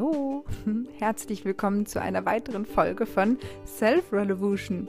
Hallo, 0.00 0.46
herzlich 0.98 1.44
willkommen 1.44 1.84
zu 1.84 2.00
einer 2.00 2.24
weiteren 2.24 2.64
Folge 2.64 3.04
von 3.04 3.36
Self 3.66 4.10
Revolution. 4.14 4.88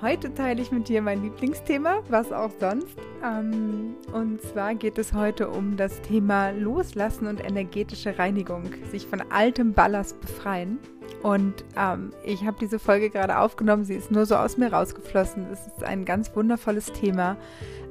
Heute 0.00 0.34
teile 0.34 0.60
ich 0.60 0.72
mit 0.72 0.88
dir 0.88 1.00
mein 1.02 1.22
Lieblingsthema, 1.22 2.00
was 2.08 2.32
auch 2.32 2.50
sonst. 2.58 2.98
Ähm, 3.24 3.94
und 4.12 4.42
zwar 4.42 4.74
geht 4.74 4.98
es 4.98 5.12
heute 5.12 5.48
um 5.48 5.76
das 5.76 6.02
Thema 6.02 6.50
Loslassen 6.50 7.28
und 7.28 7.38
energetische 7.38 8.18
Reinigung, 8.18 8.64
sich 8.90 9.06
von 9.06 9.22
altem 9.30 9.72
Ballast 9.72 10.20
befreien. 10.20 10.80
Und 11.22 11.64
ähm, 11.76 12.10
ich 12.24 12.44
habe 12.44 12.56
diese 12.60 12.80
Folge 12.80 13.08
gerade 13.08 13.38
aufgenommen, 13.38 13.84
sie 13.84 13.94
ist 13.94 14.10
nur 14.10 14.26
so 14.26 14.34
aus 14.34 14.56
mir 14.56 14.72
rausgeflossen. 14.72 15.46
Es 15.52 15.68
ist 15.68 15.84
ein 15.84 16.04
ganz 16.04 16.34
wundervolles 16.34 16.86
Thema. 16.92 17.36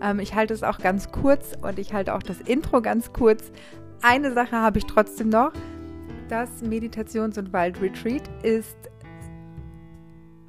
Ähm, 0.02 0.20
ich 0.20 0.36
halte 0.36 0.54
es 0.54 0.64
auch 0.64 0.80
ganz 0.80 1.10
kurz 1.14 1.54
und 1.62 1.80
ich 1.80 1.94
halte 1.94 2.16
auch 2.16 2.24
das 2.24 2.42
Intro 2.42 2.82
ganz 2.82 3.14
kurz, 3.14 3.54
eine 4.02 4.34
Sache 4.34 4.56
habe 4.56 4.80
ich 4.80 4.86
trotzdem 4.86 5.30
noch. 5.30 5.52
Das 6.30 6.62
Meditations- 6.62 7.38
und 7.38 7.52
Waldretreat 7.54 8.30
ist 8.44 8.78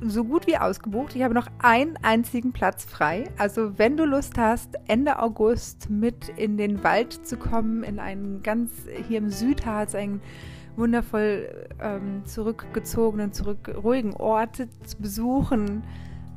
so 0.00 0.24
gut 0.24 0.46
wie 0.46 0.56
ausgebucht. 0.56 1.14
Ich 1.14 1.22
habe 1.22 1.34
noch 1.34 1.48
einen 1.58 1.96
einzigen 2.02 2.52
Platz 2.52 2.84
frei. 2.84 3.24
Also 3.36 3.78
wenn 3.78 3.96
du 3.96 4.04
Lust 4.04 4.38
hast, 4.38 4.70
Ende 4.86 5.18
August 5.18 5.90
mit 5.90 6.30
in 6.36 6.56
den 6.56 6.82
Wald 6.82 7.26
zu 7.26 7.36
kommen, 7.36 7.82
in 7.82 7.98
einen 7.98 8.42
ganz 8.42 8.70
hier 9.08 9.18
im 9.18 9.30
Südharz, 9.30 9.94
einen 9.94 10.22
wundervoll 10.76 11.68
ähm, 11.80 12.22
zurückgezogenen, 12.24 13.32
zurück 13.32 13.70
ruhigen 13.82 14.14
Ort 14.14 14.56
zu 14.56 14.96
besuchen, 14.98 15.82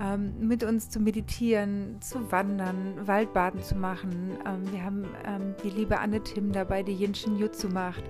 ähm, 0.04 0.34
mit 0.40 0.64
uns 0.64 0.90
zu 0.90 1.00
meditieren, 1.00 1.98
zu 2.02 2.32
wandern, 2.32 3.08
Waldbaden 3.08 3.62
zu 3.62 3.76
machen. 3.76 4.38
Ähm, 4.46 4.72
wir 4.72 4.84
haben 4.84 5.06
ähm, 5.26 5.56
die 5.64 5.70
liebe 5.70 6.00
Anne 6.00 6.22
Tim 6.22 6.52
dabei, 6.52 6.84
die 6.84 6.94
Yinshin 6.94 7.38
Jutsu 7.38 7.70
macht. 7.70 8.04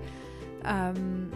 Ähm, 0.65 1.29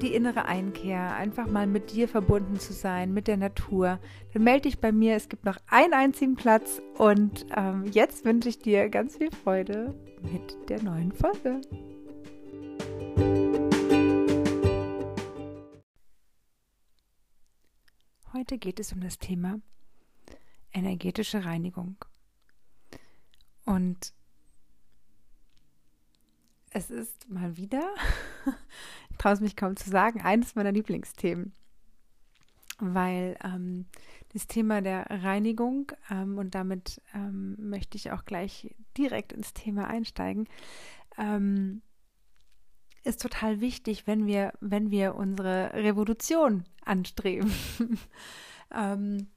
die 0.00 0.14
innere 0.14 0.46
Einkehr, 0.46 1.14
einfach 1.14 1.46
mal 1.46 1.66
mit 1.66 1.92
dir 1.92 2.08
verbunden 2.08 2.58
zu 2.58 2.72
sein, 2.72 3.12
mit 3.12 3.28
der 3.28 3.36
Natur, 3.36 3.98
dann 4.32 4.42
melde 4.42 4.62
dich 4.62 4.80
bei 4.80 4.92
mir. 4.92 5.14
Es 5.14 5.28
gibt 5.28 5.44
noch 5.44 5.58
einen 5.68 5.92
einzigen 5.92 6.34
Platz 6.34 6.82
und 6.98 7.46
ähm, 7.56 7.84
jetzt 7.90 8.24
wünsche 8.24 8.48
ich 8.48 8.58
dir 8.58 8.88
ganz 8.88 9.16
viel 9.16 9.30
Freude 9.30 9.94
mit 10.22 10.68
der 10.68 10.82
neuen 10.82 11.12
Folge. 11.12 11.60
Heute 18.44 18.58
geht 18.58 18.78
es 18.78 18.92
um 18.92 19.00
das 19.00 19.18
Thema 19.18 19.58
energetische 20.70 21.46
Reinigung. 21.46 21.96
Und 23.64 24.12
es 26.68 26.90
ist 26.90 27.26
mal 27.30 27.56
wieder, 27.56 27.88
ich 29.10 29.16
traue 29.16 29.32
es 29.32 29.40
mich 29.40 29.56
kaum 29.56 29.76
zu 29.76 29.88
sagen, 29.88 30.20
eines 30.20 30.56
meiner 30.56 30.72
Lieblingsthemen. 30.72 31.54
Weil 32.80 33.38
ähm, 33.42 33.86
das 34.34 34.46
Thema 34.46 34.82
der 34.82 35.06
Reinigung, 35.08 35.90
ähm, 36.10 36.36
und 36.36 36.54
damit 36.54 37.00
ähm, 37.14 37.56
möchte 37.58 37.96
ich 37.96 38.12
auch 38.12 38.26
gleich 38.26 38.74
direkt 38.98 39.32
ins 39.32 39.54
Thema 39.54 39.88
einsteigen, 39.88 40.50
ähm, 41.16 41.80
ist 43.04 43.20
total 43.20 43.60
wichtig, 43.60 44.06
wenn 44.06 44.26
wir, 44.26 44.52
wenn 44.60 44.90
wir 44.90 45.14
unsere 45.14 45.72
Revolution 45.74 46.64
anstreben. 46.84 47.52
ähm, 48.74 49.28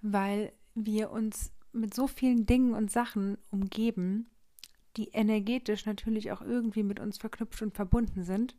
weil 0.00 0.52
wir 0.74 1.10
uns 1.10 1.52
mit 1.72 1.94
so 1.94 2.06
vielen 2.06 2.44
Dingen 2.46 2.74
und 2.74 2.90
Sachen 2.90 3.38
umgeben, 3.50 4.26
die 4.96 5.08
energetisch 5.08 5.86
natürlich 5.86 6.32
auch 6.32 6.42
irgendwie 6.42 6.82
mit 6.82 7.00
uns 7.00 7.18
verknüpft 7.18 7.62
und 7.62 7.74
verbunden 7.74 8.24
sind, 8.24 8.56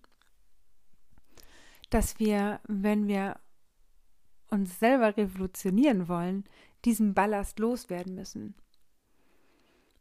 dass 1.89 2.17
wir, 2.17 2.59
wenn 2.67 3.07
wir 3.07 3.39
uns 4.49 4.79
selber 4.79 5.15
revolutionieren 5.15 6.07
wollen, 6.07 6.45
diesen 6.85 7.13
Ballast 7.13 7.59
loswerden 7.59 8.15
müssen. 8.15 8.55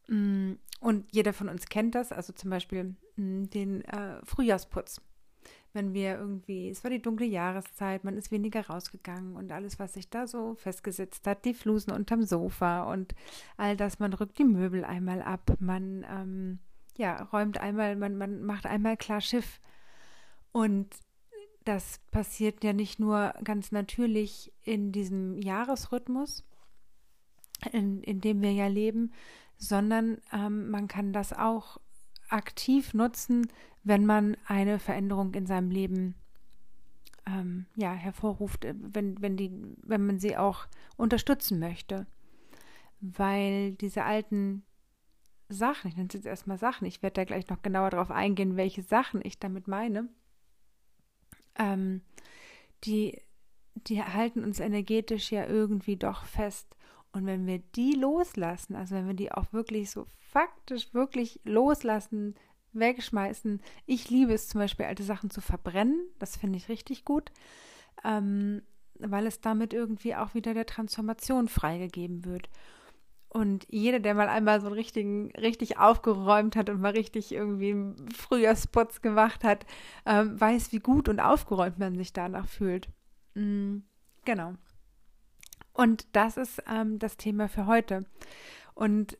Mm, 0.08 0.54
und 0.80 1.06
jeder 1.12 1.32
von 1.32 1.48
uns 1.48 1.66
kennt 1.66 1.94
das, 1.94 2.12
also 2.12 2.32
zum 2.32 2.50
Beispiel 2.50 2.94
mm, 3.16 3.44
den 3.46 3.84
äh, 3.84 4.24
Frühjahrsputz. 4.24 5.00
Wenn 5.74 5.94
wir 5.94 6.18
irgendwie, 6.18 6.68
es 6.68 6.84
war 6.84 6.90
die 6.90 7.00
dunkle 7.00 7.26
Jahreszeit, 7.26 8.04
man 8.04 8.18
ist 8.18 8.30
weniger 8.30 8.66
rausgegangen 8.66 9.36
und 9.36 9.52
alles, 9.52 9.78
was 9.78 9.94
sich 9.94 10.10
da 10.10 10.26
so 10.26 10.54
festgesetzt 10.54 11.26
hat, 11.26 11.46
die 11.46 11.54
Flusen 11.54 11.92
unterm 11.92 12.24
Sofa 12.24 12.92
und 12.92 13.14
all 13.56 13.76
das, 13.76 13.98
man 13.98 14.12
rückt 14.12 14.38
die 14.38 14.44
Möbel 14.44 14.84
einmal 14.84 15.22
ab, 15.22 15.56
man 15.60 16.04
ähm, 16.10 16.58
ja, 16.96 17.22
räumt 17.32 17.58
einmal, 17.58 17.96
man, 17.96 18.16
man 18.16 18.42
macht 18.42 18.66
einmal 18.66 18.96
klar 18.96 19.20
Schiff. 19.20 19.60
Und 20.52 20.94
das 21.64 22.00
passiert 22.10 22.64
ja 22.64 22.72
nicht 22.72 22.98
nur 22.98 23.34
ganz 23.44 23.72
natürlich 23.72 24.52
in 24.62 24.92
diesem 24.92 25.40
Jahresrhythmus, 25.40 26.44
in, 27.72 28.02
in 28.02 28.20
dem 28.20 28.42
wir 28.42 28.52
ja 28.52 28.66
leben, 28.66 29.12
sondern 29.62 30.18
ähm, 30.32 30.70
man 30.70 30.88
kann 30.88 31.12
das 31.12 31.32
auch 31.32 31.78
aktiv 32.28 32.94
nutzen, 32.94 33.46
wenn 33.84 34.04
man 34.04 34.36
eine 34.44 34.80
Veränderung 34.80 35.34
in 35.34 35.46
seinem 35.46 35.70
Leben 35.70 36.16
ähm, 37.26 37.66
ja, 37.76 37.92
hervorruft, 37.92 38.64
äh, 38.64 38.74
wenn, 38.76 39.22
wenn, 39.22 39.36
die, 39.36 39.52
wenn 39.84 40.04
man 40.04 40.18
sie 40.18 40.36
auch 40.36 40.66
unterstützen 40.96 41.60
möchte. 41.60 42.06
Weil 43.00 43.72
diese 43.74 44.02
alten 44.02 44.64
Sachen, 45.48 45.88
ich 45.88 45.96
nenne 45.96 46.08
es 46.08 46.14
jetzt 46.14 46.26
erstmal 46.26 46.58
Sachen, 46.58 46.84
ich 46.84 47.00
werde 47.00 47.14
da 47.14 47.24
gleich 47.24 47.48
noch 47.48 47.62
genauer 47.62 47.90
darauf 47.90 48.10
eingehen, 48.10 48.56
welche 48.56 48.82
Sachen 48.82 49.20
ich 49.22 49.38
damit 49.38 49.68
meine, 49.68 50.08
ähm, 51.56 52.00
die, 52.82 53.22
die 53.74 54.02
halten 54.02 54.42
uns 54.42 54.58
energetisch 54.58 55.30
ja 55.30 55.46
irgendwie 55.46 55.96
doch 55.96 56.24
fest. 56.24 56.74
Und 57.12 57.26
wenn 57.26 57.46
wir 57.46 57.58
die 57.58 57.92
loslassen, 57.92 58.74
also 58.74 58.94
wenn 58.94 59.06
wir 59.06 59.14
die 59.14 59.32
auch 59.32 59.52
wirklich 59.52 59.90
so 59.90 60.06
faktisch 60.18 60.94
wirklich 60.94 61.40
loslassen, 61.44 62.34
wegschmeißen. 62.72 63.60
Ich 63.86 64.10
liebe 64.10 64.32
es 64.32 64.48
zum 64.48 64.60
Beispiel, 64.60 64.86
alte 64.86 65.02
Sachen 65.02 65.30
zu 65.30 65.40
verbrennen. 65.40 66.06
Das 66.18 66.36
finde 66.36 66.56
ich 66.58 66.68
richtig 66.68 67.04
gut, 67.04 67.30
ähm, 68.04 68.62
weil 68.98 69.26
es 69.26 69.40
damit 69.40 69.72
irgendwie 69.72 70.14
auch 70.14 70.34
wieder 70.34 70.54
der 70.54 70.66
Transformation 70.66 71.48
freigegeben 71.48 72.24
wird. 72.24 72.48
Und 73.28 73.66
jeder, 73.70 73.98
der 73.98 74.14
mal 74.14 74.28
einmal 74.28 74.60
so 74.60 74.66
einen 74.66 74.74
richtigen, 74.74 75.30
richtig 75.32 75.78
aufgeräumt 75.78 76.54
hat 76.54 76.68
und 76.68 76.80
mal 76.82 76.92
richtig 76.92 77.32
irgendwie 77.32 77.74
Frühjahrspots 78.14 79.00
gemacht 79.00 79.42
hat, 79.42 79.64
ähm, 80.04 80.38
weiß, 80.38 80.72
wie 80.72 80.80
gut 80.80 81.08
und 81.08 81.18
aufgeräumt 81.18 81.78
man 81.78 81.96
sich 81.96 82.12
danach 82.12 82.46
fühlt. 82.46 82.88
Mhm, 83.34 83.84
genau. 84.26 84.54
Und 85.72 86.06
das 86.12 86.36
ist 86.36 86.62
ähm, 86.68 86.98
das 86.98 87.16
Thema 87.16 87.48
für 87.48 87.66
heute. 87.66 88.04
Und 88.74 89.18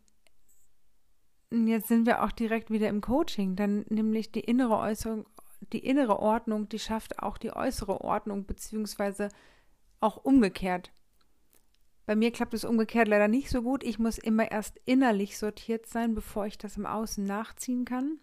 jetzt 1.51 1.89
sind 1.89 2.07
wir 2.07 2.23
auch 2.23 2.33
direkt 2.33 2.71
wieder 2.71 2.89
im 2.89 3.01
Coaching, 3.01 3.57
dann 3.57 3.85
nämlich 3.89 4.33
die 4.33 4.41
innere 4.41 4.79
Äußerung, 4.79 5.27
die 5.73 5.85
innere 5.85 6.19
Ordnung, 6.19 6.69
die 6.69 6.79
schafft 6.79 7.19
auch 7.21 7.39
die 7.39 7.55
äußere 7.55 8.01
Ordnung, 8.01 8.47
beziehungsweise 8.47 9.29
auch 10.01 10.17
umgekehrt. 10.17 10.93
Bei 12.05 12.17
mir 12.17 12.33
klappt 12.33 12.55
es 12.55 12.65
umgekehrt 12.65 13.09
leider 13.09 13.29
nicht 13.29 13.49
so 13.49 13.63
gut. 13.63 13.85
Ich 13.85 13.99
muss 13.99 14.19
immer 14.19 14.51
erst 14.51 14.81
innerlich 14.85 15.39
sortiert 15.39 15.87
sein, 15.87 16.15
bevor 16.15 16.47
ich 16.47 16.59
das 16.59 16.77
im 16.77 16.87
Außen 16.87 17.25
nachziehen 17.25 17.85
kann. 17.85 18.19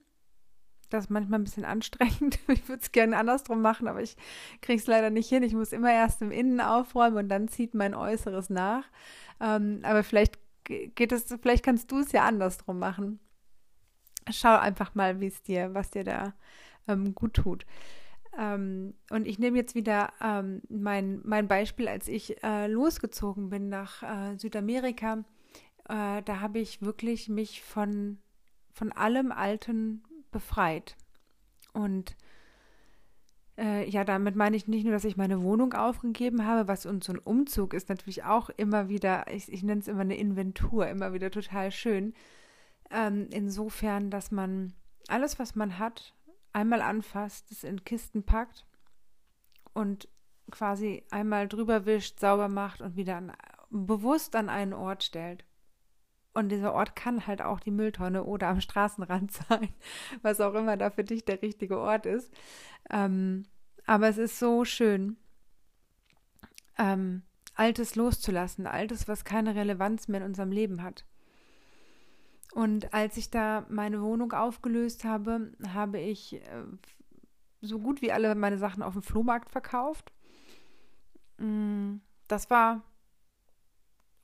Das 0.89 1.05
ist 1.05 1.09
manchmal 1.09 1.39
ein 1.39 1.43
bisschen 1.43 1.65
anstrengend. 1.65 2.39
Ich 2.47 2.67
würde 2.67 2.81
es 2.81 2.91
gerne 2.91 3.17
andersrum 3.17 3.61
machen, 3.61 3.87
aber 3.87 4.01
ich 4.01 4.15
kriege 4.61 4.79
es 4.79 4.87
leider 4.87 5.09
nicht 5.09 5.29
hin. 5.29 5.43
Ich 5.43 5.53
muss 5.53 5.71
immer 5.71 5.91
erst 5.91 6.21
im 6.21 6.31
Innen 6.31 6.61
aufräumen 6.61 7.17
und 7.17 7.29
dann 7.29 7.47
zieht 7.47 7.73
mein 7.73 7.93
Äußeres 7.93 8.49
nach. 8.49 8.85
Ähm, 9.39 9.79
aber 9.83 10.03
vielleicht 10.03 10.39
geht 10.65 11.11
es, 11.11 11.25
vielleicht 11.41 11.63
kannst 11.63 11.91
du 11.91 11.99
es 11.99 12.11
ja 12.11 12.25
andersrum 12.25 12.79
machen. 12.79 13.19
Schau 14.31 14.57
einfach 14.57 14.93
mal, 14.95 15.19
wie 15.19 15.27
es 15.27 15.41
dir, 15.41 15.73
was 15.73 15.89
dir 15.89 16.03
da 16.03 16.33
ähm, 16.87 17.15
gut 17.15 17.35
tut. 17.35 17.65
Ähm, 18.37 18.93
und 19.09 19.27
ich 19.27 19.39
nehme 19.39 19.57
jetzt 19.57 19.75
wieder 19.75 20.13
ähm, 20.21 20.61
mein, 20.69 21.21
mein 21.23 21.47
Beispiel, 21.47 21.87
als 21.87 22.07
ich 22.07 22.43
äh, 22.43 22.67
losgezogen 22.67 23.49
bin 23.49 23.69
nach 23.69 24.03
äh, 24.03 24.37
Südamerika. 24.37 25.23
Äh, 25.87 26.21
da 26.23 26.39
habe 26.39 26.59
ich 26.59 26.81
wirklich 26.81 27.29
mich 27.29 27.63
von, 27.63 28.19
von 28.71 28.91
allem 28.91 29.31
Alten 29.31 30.03
befreit. 30.31 30.95
Und 31.73 32.15
äh, 33.57 33.87
ja, 33.89 34.03
damit 34.03 34.35
meine 34.35 34.55
ich 34.55 34.67
nicht 34.67 34.83
nur, 34.83 34.93
dass 34.93 35.03
ich 35.03 35.17
meine 35.17 35.43
Wohnung 35.43 35.73
aufgegeben 35.73 36.45
habe, 36.45 36.67
was 36.67 36.85
uns 36.85 37.05
so 37.05 37.13
ein 37.13 37.19
Umzug 37.19 37.73
ist 37.73 37.89
natürlich 37.89 38.23
auch 38.23 38.49
immer 38.49 38.87
wieder, 38.89 39.25
ich, 39.31 39.51
ich 39.51 39.63
nenne 39.63 39.81
es 39.81 39.87
immer 39.87 40.01
eine 40.01 40.17
Inventur, 40.17 40.87
immer 40.87 41.13
wieder 41.13 41.29
total 41.29 41.71
schön. 41.71 42.13
Ähm, 42.89 43.27
insofern, 43.31 44.09
dass 44.09 44.31
man 44.31 44.73
alles, 45.07 45.39
was 45.39 45.55
man 45.55 45.77
hat, 45.77 46.13
einmal 46.53 46.81
anfasst, 46.81 47.51
es 47.51 47.63
in 47.63 47.83
Kisten 47.83 48.23
packt 48.23 48.65
und 49.73 50.07
quasi 50.51 51.03
einmal 51.11 51.47
drüber 51.47 51.85
wischt, 51.85 52.19
sauber 52.19 52.47
macht 52.47 52.81
und 52.81 52.95
wieder 52.95 53.17
an, 53.17 53.33
bewusst 53.69 54.35
an 54.35 54.49
einen 54.49 54.73
Ort 54.73 55.03
stellt. 55.03 55.45
Und 56.39 56.49
dieser 56.49 56.73
Ort 56.73 56.95
kann 56.95 57.27
halt 57.27 57.41
auch 57.41 57.59
die 57.59 57.69
Mülltonne 57.69 58.23
oder 58.23 58.47
am 58.47 58.61
Straßenrand 58.61 59.31
sein, 59.49 59.69
was 60.21 60.39
auch 60.39 60.53
immer 60.53 60.77
da 60.77 60.89
für 60.89 61.03
dich 61.03 61.25
der 61.25 61.41
richtige 61.41 61.77
Ort 61.77 62.05
ist. 62.05 62.33
Ähm, 62.89 63.43
aber 63.85 64.07
es 64.07 64.17
ist 64.17 64.39
so 64.39 64.63
schön, 64.63 65.17
ähm, 66.77 67.23
Altes 67.55 67.95
loszulassen, 67.95 68.67
Altes, 68.67 69.09
was 69.09 69.25
keine 69.25 69.53
Relevanz 69.53 70.07
mehr 70.07 70.21
in 70.21 70.27
unserem 70.27 70.53
Leben 70.53 70.81
hat. 70.81 71.03
Und 72.53 72.93
als 72.93 73.17
ich 73.17 73.29
da 73.29 73.65
meine 73.69 74.01
Wohnung 74.01 74.31
aufgelöst 74.31 75.03
habe, 75.03 75.51
habe 75.73 75.99
ich 75.99 76.35
äh, 76.35 76.63
so 77.59 77.79
gut 77.79 78.01
wie 78.01 78.13
alle 78.13 78.33
meine 78.33 78.57
Sachen 78.57 78.81
auf 78.81 78.93
dem 78.93 79.01
Flohmarkt 79.01 79.49
verkauft. 79.49 80.13
Mm, 81.37 81.97
das 82.29 82.49
war 82.49 82.81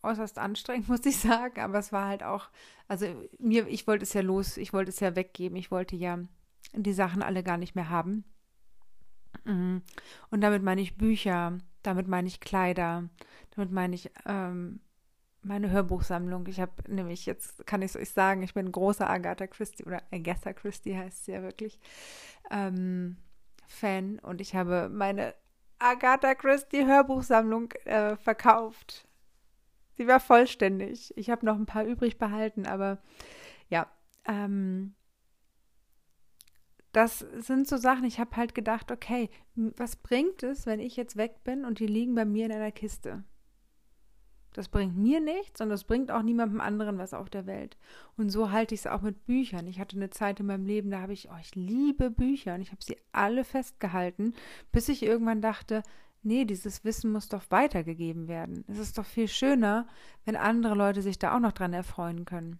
äußerst 0.05 0.37
anstrengend, 0.37 0.87
muss 0.89 1.05
ich 1.05 1.17
sagen, 1.17 1.59
aber 1.59 1.79
es 1.79 1.91
war 1.91 2.07
halt 2.07 2.23
auch, 2.23 2.49
also 2.87 3.07
mir, 3.39 3.67
ich 3.67 3.87
wollte 3.87 4.03
es 4.03 4.13
ja 4.13 4.21
los, 4.21 4.57
ich 4.57 4.73
wollte 4.73 4.89
es 4.89 4.99
ja 4.99 5.15
weggeben, 5.15 5.57
ich 5.57 5.71
wollte 5.71 5.95
ja 5.95 6.19
die 6.73 6.93
Sachen 6.93 7.21
alle 7.21 7.43
gar 7.43 7.57
nicht 7.57 7.75
mehr 7.75 7.89
haben. 7.89 8.23
Mm, 9.43 9.77
und 10.29 10.41
damit 10.41 10.63
meine 10.63 10.81
ich 10.81 10.97
Bücher, 10.97 11.57
damit 11.83 12.07
meine 12.07 12.27
ich 12.27 12.39
Kleider, 12.39 13.09
damit 13.55 13.71
meine 13.71 13.95
ich 13.95 14.11
ähm, 14.25 14.79
meine 15.45 15.69
Hörbuchsammlung. 15.69 16.47
Ich 16.47 16.59
habe 16.59 16.73
nämlich, 16.87 17.25
jetzt 17.25 17.65
kann 17.67 17.81
ich 17.81 17.91
es 17.91 17.97
euch 17.97 18.09
sagen, 18.09 18.41
ich 18.41 18.53
bin 18.53 18.71
großer 18.71 19.09
Agatha 19.09 19.47
Christie 19.47 19.85
oder 19.85 20.01
Agatha 20.11 20.53
Christie 20.53 20.97
heißt 20.97 21.25
sie 21.25 21.33
ja 21.33 21.43
wirklich, 21.43 21.79
ähm, 22.51 23.17
Fan 23.67 24.19
und 24.19 24.41
ich 24.41 24.55
habe 24.55 24.89
meine 24.89 25.33
Agatha 25.79 26.35
Christie 26.35 26.85
Hörbuchsammlung 26.85 27.71
äh, 27.85 28.15
verkauft. 28.15 29.04
Sie 29.97 30.07
war 30.07 30.19
vollständig. 30.19 31.13
Ich 31.17 31.29
habe 31.29 31.45
noch 31.45 31.55
ein 31.55 31.65
paar 31.65 31.85
übrig 31.85 32.17
behalten, 32.17 32.65
aber 32.65 32.99
ja, 33.69 33.89
ähm, 34.25 34.95
das 36.91 37.19
sind 37.19 37.67
so 37.67 37.75
Sachen, 37.75 38.05
ich 38.05 38.19
habe 38.19 38.35
halt 38.37 38.55
gedacht, 38.55 38.91
okay, 38.91 39.29
was 39.55 39.97
bringt 39.97 40.43
es, 40.43 40.65
wenn 40.65 40.79
ich 40.79 40.95
jetzt 40.95 41.17
weg 41.17 41.43
bin 41.43 41.65
und 41.65 41.79
die 41.79 41.87
liegen 41.87 42.15
bei 42.15 42.23
mir 42.23 42.45
in 42.45 42.53
einer 42.53 42.71
Kiste? 42.71 43.23
Das 44.53 44.69
bringt 44.69 44.95
mir 44.95 45.19
nichts 45.19 45.59
und 45.59 45.67
das 45.67 45.83
bringt 45.83 46.09
auch 46.09 46.21
niemandem 46.21 46.61
anderen 46.61 46.97
was 46.97 47.13
auf 47.13 47.29
der 47.29 47.45
Welt. 47.45 47.75
Und 48.15 48.29
so 48.29 48.51
halte 48.51 48.73
ich 48.73 48.81
es 48.81 48.87
auch 48.87 49.01
mit 49.01 49.25
Büchern. 49.25 49.67
Ich 49.67 49.81
hatte 49.81 49.97
eine 49.97 50.09
Zeit 50.09 50.39
in 50.39 50.45
meinem 50.45 50.65
Leben, 50.65 50.91
da 50.91 51.01
habe 51.01 51.11
ich, 51.11 51.29
oh, 51.29 51.37
ich 51.41 51.53
liebe 51.55 52.09
Bücher 52.09 52.55
und 52.55 52.61
ich 52.61 52.71
habe 52.71 52.81
sie 52.81 52.95
alle 53.11 53.43
festgehalten, 53.43 54.33
bis 54.71 54.87
ich 54.87 55.03
irgendwann 55.03 55.41
dachte, 55.41 55.83
nee, 56.25 56.45
dieses 56.45 56.83
Wissen 56.83 57.11
muss 57.11 57.29
doch 57.29 57.43
weitergegeben 57.49 58.27
werden. 58.27 58.65
Es 58.67 58.77
ist 58.77 58.97
doch 58.97 59.05
viel 59.05 59.27
schöner, 59.27 59.87
wenn 60.25 60.35
andere 60.35 60.75
Leute 60.75 61.01
sich 61.01 61.19
da 61.19 61.35
auch 61.35 61.39
noch 61.39 61.53
dran 61.53 61.73
erfreuen 61.73 62.25
können. 62.25 62.59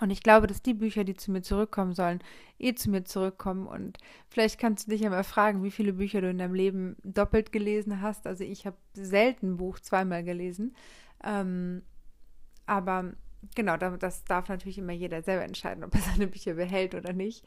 Und 0.00 0.10
ich 0.10 0.22
glaube, 0.22 0.46
dass 0.46 0.62
die 0.62 0.74
Bücher, 0.74 1.02
die 1.02 1.16
zu 1.16 1.32
mir 1.32 1.42
zurückkommen 1.42 1.92
sollen, 1.92 2.20
eh 2.58 2.74
zu 2.74 2.90
mir 2.90 3.04
zurückkommen. 3.04 3.66
Und 3.66 3.98
vielleicht 4.28 4.60
kannst 4.60 4.86
du 4.86 4.90
dich 4.92 5.00
ja 5.00 5.10
mal 5.10 5.24
fragen, 5.24 5.64
wie 5.64 5.72
viele 5.72 5.92
Bücher 5.92 6.20
du 6.20 6.30
in 6.30 6.38
deinem 6.38 6.54
Leben 6.54 6.96
doppelt 7.02 7.50
gelesen 7.50 8.00
hast. 8.00 8.26
Also 8.26 8.44
ich 8.44 8.64
habe 8.64 8.76
selten 8.92 9.52
ein 9.52 9.56
Buch 9.56 9.80
zweimal 9.80 10.22
gelesen. 10.22 10.76
Ähm, 11.24 11.82
aber 12.66 13.12
genau, 13.54 13.76
das 13.76 14.24
darf 14.24 14.48
natürlich 14.48 14.78
immer 14.78 14.92
jeder 14.92 15.22
selber 15.22 15.44
entscheiden, 15.44 15.84
ob 15.84 15.94
er 15.94 16.00
seine 16.12 16.26
Bücher 16.26 16.54
behält 16.54 16.94
oder 16.94 17.12
nicht. 17.12 17.44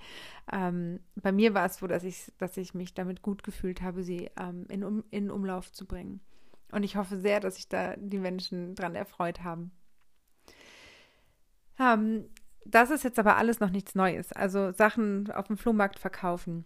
Ähm, 0.52 1.00
bei 1.16 1.32
mir 1.32 1.54
war 1.54 1.66
es 1.66 1.78
so, 1.78 1.88
dass 1.88 2.04
ich, 2.04 2.32
dass 2.38 2.58
ich 2.58 2.74
mich 2.74 2.94
damit 2.94 3.22
gut 3.22 3.44
gefühlt 3.44 3.82
habe, 3.82 4.04
sie 4.04 4.30
ähm, 4.38 4.66
in, 4.70 4.84
um, 4.84 5.04
in 5.12 5.32
Umlauf 5.32 5.72
zu 5.72 5.86
bringen. 5.86 6.22
Und 6.72 6.84
ich 6.84 6.96
hoffe 6.96 7.20
sehr, 7.20 7.40
dass 7.40 7.56
sich 7.56 7.68
da 7.68 7.96
die 7.98 8.20
Menschen 8.20 8.76
dran 8.76 8.96
erfreut 8.96 9.44
haben. 9.44 9.72
Ähm, 11.80 12.30
das 12.66 12.92
ist 12.92 13.04
jetzt 13.04 13.20
aber 13.20 13.38
alles 13.38 13.60
noch 13.60 13.72
nichts 13.72 13.96
Neues. 13.96 14.32
Also 14.32 14.72
Sachen 14.72 15.32
auf 15.32 15.48
dem 15.48 15.58
Flohmarkt 15.58 16.00
verkaufen. 16.00 16.66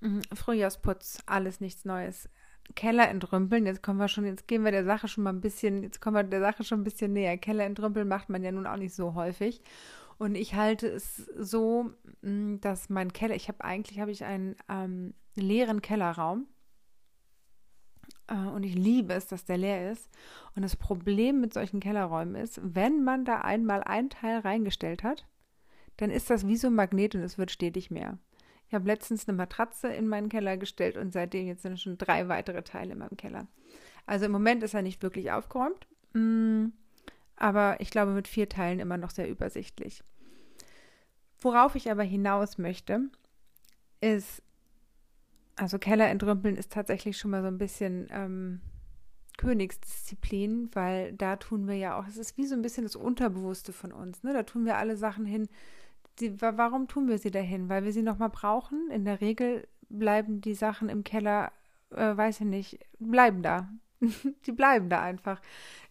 Mhm, 0.00 0.22
Frühjahrsputz, 0.34 1.18
alles 1.26 1.60
nichts 1.60 1.84
Neues. 1.84 2.28
Keller 2.74 3.08
entrümpeln, 3.08 3.66
jetzt 3.66 3.82
kommen 3.82 3.98
wir 3.98 4.08
schon, 4.08 4.24
jetzt 4.24 4.48
gehen 4.48 4.64
wir 4.64 4.70
der 4.70 4.84
Sache 4.84 5.08
schon 5.08 5.24
mal 5.24 5.32
ein 5.32 5.40
bisschen, 5.40 5.82
jetzt 5.82 6.00
kommen 6.00 6.16
wir 6.16 6.22
der 6.22 6.40
Sache 6.40 6.64
schon 6.64 6.80
ein 6.80 6.84
bisschen 6.84 7.12
näher. 7.12 7.36
Keller 7.36 7.64
entrümpeln 7.64 8.08
macht 8.08 8.28
man 8.28 8.42
ja 8.42 8.52
nun 8.52 8.66
auch 8.66 8.76
nicht 8.76 8.94
so 8.94 9.14
häufig. 9.14 9.62
Und 10.18 10.34
ich 10.34 10.54
halte 10.54 10.86
es 10.88 11.16
so, 11.16 11.90
mm, 12.22 12.56
dass 12.60 12.88
mein 12.88 13.12
Keller, 13.12 13.34
ich 13.34 13.48
habe 13.48 13.64
eigentlich, 13.64 14.00
habe 14.00 14.10
ich 14.10 14.24
einen 14.24 14.56
ähm, 14.68 15.14
leeren 15.34 15.82
Kellerraum 15.82 16.46
äh, 18.28 18.34
und 18.34 18.62
ich 18.62 18.74
liebe 18.74 19.14
es, 19.14 19.26
dass 19.26 19.44
der 19.44 19.58
leer 19.58 19.90
ist. 19.90 20.08
Und 20.54 20.62
das 20.62 20.76
Problem 20.76 21.40
mit 21.40 21.52
solchen 21.52 21.80
Kellerräumen 21.80 22.36
ist, 22.36 22.60
wenn 22.62 23.02
man 23.04 23.24
da 23.24 23.40
einmal 23.40 23.82
ein 23.82 24.10
Teil 24.10 24.38
reingestellt 24.40 25.02
hat, 25.02 25.26
dann 25.96 26.10
ist 26.10 26.30
das 26.30 26.46
wie 26.46 26.56
so 26.56 26.68
ein 26.68 26.74
Magnet 26.74 27.14
und 27.14 27.22
es 27.22 27.38
wird 27.38 27.50
stetig 27.50 27.90
mehr. 27.90 28.18
Ich 28.72 28.74
habe 28.74 28.86
letztens 28.86 29.28
eine 29.28 29.36
Matratze 29.36 29.88
in 29.88 30.08
meinen 30.08 30.30
Keller 30.30 30.56
gestellt 30.56 30.96
und 30.96 31.12
seitdem 31.12 31.46
jetzt 31.46 31.60
sind 31.60 31.78
schon 31.78 31.98
drei 31.98 32.28
weitere 32.28 32.62
Teile 32.62 32.92
in 32.92 32.98
meinem 33.00 33.18
Keller. 33.18 33.46
Also 34.06 34.24
im 34.24 34.32
Moment 34.32 34.62
ist 34.62 34.72
er 34.72 34.80
nicht 34.80 35.02
wirklich 35.02 35.30
aufgeräumt, 35.30 35.86
mm, 36.14 36.68
aber 37.36 37.76
ich 37.80 37.90
glaube 37.90 38.12
mit 38.12 38.28
vier 38.28 38.48
Teilen 38.48 38.80
immer 38.80 38.96
noch 38.96 39.10
sehr 39.10 39.28
übersichtlich. 39.28 40.02
Worauf 41.42 41.74
ich 41.74 41.90
aber 41.90 42.02
hinaus 42.02 42.56
möchte, 42.56 43.10
ist, 44.00 44.42
also 45.56 45.78
Keller 45.78 46.08
entrümpeln 46.08 46.56
ist 46.56 46.72
tatsächlich 46.72 47.18
schon 47.18 47.32
mal 47.32 47.42
so 47.42 47.48
ein 47.48 47.58
bisschen 47.58 48.08
ähm, 48.10 48.62
Königsdisziplin, 49.36 50.70
weil 50.72 51.12
da 51.12 51.36
tun 51.36 51.68
wir 51.68 51.76
ja 51.76 51.98
auch, 52.00 52.06
es 52.06 52.16
ist 52.16 52.38
wie 52.38 52.46
so 52.46 52.54
ein 52.54 52.62
bisschen 52.62 52.84
das 52.84 52.96
Unterbewusste 52.96 53.74
von 53.74 53.92
uns, 53.92 54.22
ne? 54.22 54.32
Da 54.32 54.44
tun 54.44 54.64
wir 54.64 54.78
alle 54.78 54.96
Sachen 54.96 55.26
hin. 55.26 55.50
Die, 56.20 56.40
warum 56.40 56.88
tun 56.88 57.08
wir 57.08 57.18
sie 57.18 57.30
dahin? 57.30 57.68
Weil 57.68 57.84
wir 57.84 57.92
sie 57.92 58.02
nochmal 58.02 58.30
brauchen. 58.30 58.90
In 58.90 59.04
der 59.04 59.20
Regel 59.20 59.66
bleiben 59.88 60.40
die 60.40 60.54
Sachen 60.54 60.88
im 60.88 61.04
Keller, 61.04 61.52
äh, 61.90 62.16
weiß 62.16 62.40
ich 62.40 62.46
nicht, 62.46 62.78
bleiben 62.98 63.42
da. 63.42 63.68
die 64.46 64.52
bleiben 64.52 64.88
da 64.88 65.00
einfach. 65.02 65.40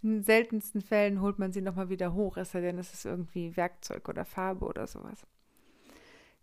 In 0.01 0.23
seltensten 0.23 0.81
Fällen 0.81 1.21
holt 1.21 1.39
man 1.39 1.51
sie 1.51 1.61
nochmal 1.61 1.89
wieder 1.89 2.13
hoch, 2.13 2.37
es 2.37 2.51
sei 2.51 2.61
denn, 2.61 2.77
es 2.77 2.93
ist 2.93 3.05
irgendwie 3.05 3.55
Werkzeug 3.55 4.09
oder 4.09 4.25
Farbe 4.25 4.65
oder 4.65 4.87
sowas. 4.87 5.25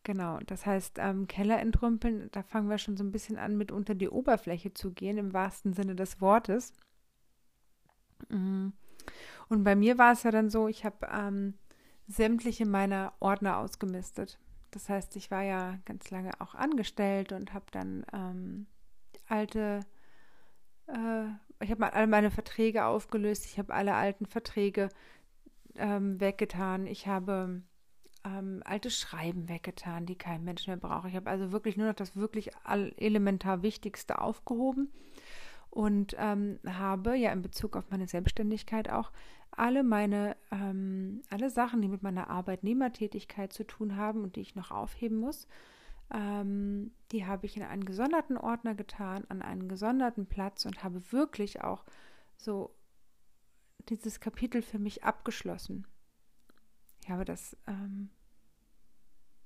Genau, 0.05 0.39
das 0.47 0.65
heißt, 0.65 0.97
ähm, 1.01 1.27
Keller 1.27 1.61
entrümpeln, 1.61 2.31
da 2.33 2.43
fangen 2.43 2.71
wir 2.71 2.79
schon 2.79 2.97
so 2.97 3.05
ein 3.05 3.13
bisschen 3.13 3.37
an, 3.37 3.59
mit 3.59 3.71
unter 3.71 3.95
die 3.95 4.09
Oberfläche 4.09 4.73
zu 4.73 4.93
gehen, 4.93 5.19
im 5.19 5.35
wahrsten 5.35 5.75
Sinne 5.75 5.95
des 5.95 6.21
Wortes. 6.21 6.73
Mhm. 8.29 8.73
Und 9.49 9.65
bei 9.65 9.77
mir 9.77 9.99
war 9.99 10.13
es 10.13 10.23
ja 10.23 10.31
dann 10.31 10.51
so, 10.51 10.69
ich 10.69 10.85
habe 10.85 11.09
ähm, 11.13 11.55
sämtliche 12.09 12.67
meiner 12.67 13.13
Ordner 13.21 13.59
ausgemistet. 13.59 14.39
Das 14.71 14.89
heißt, 14.89 15.15
ich 15.17 15.31
war 15.31 15.43
ja 15.43 15.79
ganz 15.85 16.11
lange 16.11 16.33
auch 16.41 16.55
angestellt 16.55 17.33
und 17.33 17.55
habe 17.55 17.67
dann 17.71 18.05
ähm, 18.13 18.67
alte, 19.27 19.81
äh, 20.87 21.25
ich 21.63 21.71
habe 21.71 21.93
alle 21.93 22.07
meine 22.07 22.31
Verträge 22.31 22.85
aufgelöst, 22.87 23.47
ich 23.47 23.59
habe 23.59 23.75
alle 23.75 23.95
alten 23.95 24.27
Verträge 24.27 24.89
ähm, 25.77 26.21
weggetan, 26.21 26.87
ich 26.87 27.07
habe 27.07 27.63
ähm, 28.25 28.63
alte 28.65 28.91
Schreiben 28.91 29.49
weggetan, 29.49 30.07
die 30.07 30.17
kein 30.17 30.45
Mensch 30.45 30.67
mehr 30.67 30.77
braucht. 30.77 31.09
Ich 31.09 31.17
habe 31.17 31.31
also 31.31 31.53
wirklich 31.53 31.77
nur 31.77 31.87
noch 31.87 31.95
das 31.95 32.17
wirklich 32.17 32.51
elementar 32.97 33.63
Wichtigste 33.63 34.21
aufgehoben 34.21 34.91
und 35.79 36.17
ähm, 36.19 36.59
habe 36.67 37.17
ja 37.17 37.31
in 37.31 37.41
Bezug 37.41 37.77
auf 37.77 37.89
meine 37.91 38.09
Selbstständigkeit 38.09 38.91
auch 38.91 39.13
alle 39.53 39.85
meine, 39.85 40.37
ähm, 40.51 41.23
alle 41.31 41.51
Sachen, 41.51 41.81
die 41.81 41.87
mit 41.87 42.03
meiner 42.03 42.29
Arbeitnehmertätigkeit 42.31 43.53
zu 43.53 43.63
tun 43.63 43.95
haben 43.95 44.25
und 44.25 44.35
die 44.35 44.41
ich 44.41 44.57
noch 44.57 44.73
aufheben 44.73 45.19
muss, 45.19 45.47
ähm, 46.13 46.91
die 47.13 47.27
habe 47.27 47.47
ich 47.47 47.57
in 47.57 47.63
einen 47.63 47.85
gesonderten 47.85 48.37
Ordner 48.37 48.75
getan, 48.75 49.25
an 49.29 49.41
einen 49.41 49.69
gesonderten 49.69 50.27
Platz 50.27 50.67
und 50.67 50.83
habe 50.83 51.13
wirklich 51.13 51.63
auch 51.63 51.85
so 52.37 52.75
dieses 53.89 54.19
Kapitel 54.19 54.63
für 54.63 54.81
mich 54.81 55.05
abgeschlossen. 55.05 55.87
Ich 57.05 57.09
habe 57.09 57.25
das 57.25 57.57
ähm, 57.69 58.11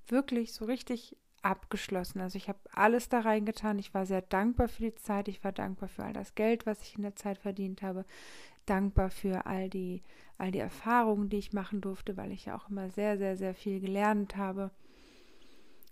wirklich 0.06 0.54
so 0.54 0.64
richtig 0.64 1.14
abgeschlossen. 1.42 2.20
Also 2.20 2.36
ich 2.36 2.48
habe 2.48 2.58
alles 2.72 3.08
da 3.08 3.20
reingetan. 3.20 3.78
Ich 3.78 3.92
war 3.94 4.06
sehr 4.06 4.22
dankbar 4.22 4.68
für 4.68 4.82
die 4.82 4.94
Zeit. 4.94 5.28
Ich 5.28 5.42
war 5.44 5.52
dankbar 5.52 5.88
für 5.88 6.04
all 6.04 6.12
das 6.12 6.34
Geld, 6.34 6.66
was 6.66 6.82
ich 6.82 6.96
in 6.96 7.02
der 7.02 7.16
Zeit 7.16 7.38
verdient 7.38 7.82
habe. 7.82 8.04
Dankbar 8.66 9.10
für 9.10 9.46
all 9.46 9.68
die, 9.68 10.02
all 10.38 10.52
die 10.52 10.60
Erfahrungen, 10.60 11.28
die 11.28 11.38
ich 11.38 11.52
machen 11.52 11.80
durfte, 11.80 12.16
weil 12.16 12.32
ich 12.32 12.46
ja 12.46 12.56
auch 12.56 12.70
immer 12.70 12.90
sehr, 12.90 13.18
sehr, 13.18 13.36
sehr 13.36 13.54
viel 13.54 13.80
gelernt 13.80 14.36
habe. 14.36 14.70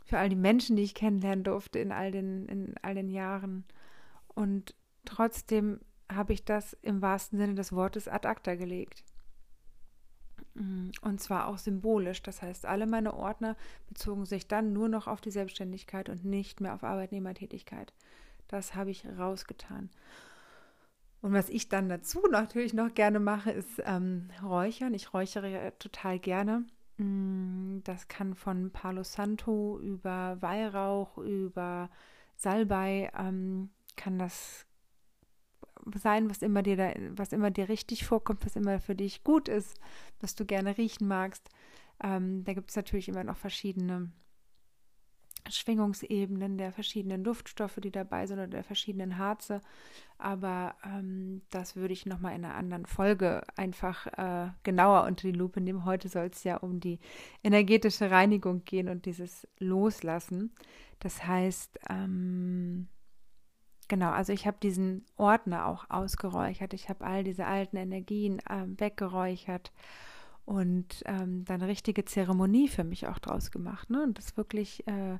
Für 0.04 0.18
all 0.18 0.28
die 0.28 0.36
Menschen, 0.36 0.76
die 0.76 0.82
ich 0.82 0.94
kennenlernen 0.94 1.44
durfte 1.44 1.78
in 1.78 1.92
all 1.92 2.10
den, 2.10 2.46
in 2.46 2.74
all 2.82 2.94
den 2.94 3.10
Jahren. 3.10 3.64
Und 4.28 4.74
trotzdem 5.04 5.80
habe 6.10 6.32
ich 6.32 6.44
das 6.44 6.74
im 6.82 7.02
wahrsten 7.02 7.38
Sinne 7.38 7.54
des 7.54 7.72
Wortes 7.72 8.08
ad 8.08 8.26
acta 8.26 8.54
gelegt. 8.54 9.04
Mm, 10.60 10.90
und 11.00 11.20
zwar 11.20 11.46
auch 11.46 11.58
symbolisch. 11.58 12.22
Das 12.22 12.42
heißt, 12.42 12.66
alle 12.66 12.86
meine 12.86 13.14
Ordner 13.14 13.56
bezogen 13.88 14.26
sich 14.26 14.46
dann 14.46 14.72
nur 14.72 14.88
noch 14.88 15.06
auf 15.06 15.20
die 15.20 15.30
Selbstständigkeit 15.30 16.08
und 16.08 16.24
nicht 16.24 16.60
mehr 16.60 16.74
auf 16.74 16.84
Arbeitnehmertätigkeit. 16.84 17.92
Das 18.48 18.74
habe 18.74 18.90
ich 18.90 19.06
rausgetan. 19.18 19.90
Und 21.22 21.32
was 21.32 21.48
ich 21.48 21.68
dann 21.68 21.88
dazu 21.88 22.22
natürlich 22.30 22.74
noch 22.74 22.94
gerne 22.94 23.20
mache, 23.20 23.50
ist 23.50 23.82
ähm, 23.84 24.30
Räuchern. 24.42 24.94
Ich 24.94 25.14
räuchere 25.14 25.72
total 25.78 26.18
gerne. 26.18 26.64
Mm, 26.98 27.80
das 27.84 28.08
kann 28.08 28.34
von 28.34 28.70
Palo 28.70 29.02
Santo 29.02 29.78
über 29.80 30.36
Weihrauch, 30.40 31.16
über 31.18 31.88
Salbei, 32.36 33.10
ähm, 33.18 33.70
kann 33.96 34.18
das 34.18 34.66
sein, 35.94 36.30
was 36.30 36.42
immer 36.42 36.62
dir 36.62 36.76
da, 36.76 36.92
was 37.10 37.32
immer 37.32 37.50
dir 37.50 37.68
richtig 37.68 38.04
vorkommt, 38.04 38.44
was 38.44 38.56
immer 38.56 38.80
für 38.80 38.94
dich 38.94 39.24
gut 39.24 39.48
ist, 39.48 39.78
was 40.20 40.34
du 40.34 40.44
gerne 40.44 40.76
riechen 40.78 41.06
magst. 41.08 41.48
Ähm, 42.02 42.44
da 42.44 42.54
gibt 42.54 42.70
es 42.70 42.76
natürlich 42.76 43.08
immer 43.08 43.24
noch 43.24 43.36
verschiedene 43.36 44.10
Schwingungsebenen 45.48 46.58
der 46.58 46.72
verschiedenen 46.72 47.24
Duftstoffe, 47.24 47.78
die 47.82 47.90
dabei 47.90 48.26
sind 48.26 48.38
oder 48.38 48.48
der 48.48 48.64
verschiedenen 48.64 49.18
Harze. 49.18 49.60
Aber 50.18 50.74
ähm, 50.84 51.42
das 51.50 51.76
würde 51.76 51.92
ich 51.92 52.06
nochmal 52.06 52.34
in 52.34 52.44
einer 52.44 52.54
anderen 52.54 52.86
Folge 52.86 53.42
einfach 53.56 54.06
äh, 54.06 54.50
genauer 54.62 55.04
unter 55.04 55.28
die 55.28 55.36
Lupe 55.36 55.60
nehmen. 55.60 55.84
Heute 55.84 56.08
soll 56.08 56.26
es 56.26 56.44
ja 56.44 56.58
um 56.58 56.80
die 56.80 56.98
energetische 57.42 58.10
Reinigung 58.10 58.64
gehen 58.64 58.88
und 58.88 59.06
dieses 59.06 59.48
Loslassen. 59.58 60.52
Das 60.98 61.26
heißt, 61.26 61.78
ähm, 61.88 62.88
genau, 63.90 64.10
also 64.10 64.32
ich 64.32 64.46
habe 64.46 64.56
diesen 64.62 65.04
Ordner 65.18 65.66
auch 65.66 65.84
ausgeräuchert. 65.90 66.72
Ich 66.72 66.88
habe 66.88 67.04
all 67.04 67.24
diese 67.24 67.46
alten 67.46 67.76
Energien 67.76 68.38
äh, 68.48 68.64
weggeräuchert 68.78 69.72
und 70.46 71.02
ähm, 71.04 71.44
dann 71.44 71.60
richtige 71.60 72.06
Zeremonie 72.06 72.68
für 72.68 72.84
mich 72.84 73.06
auch 73.06 73.18
draus 73.18 73.50
gemacht. 73.50 73.90
Ne? 73.90 74.02
Und 74.02 74.16
das 74.16 74.38
wirklich, 74.38 74.86
äh, 74.86 75.16